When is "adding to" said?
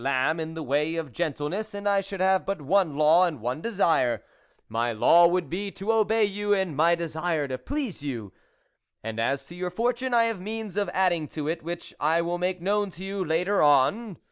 10.91-11.47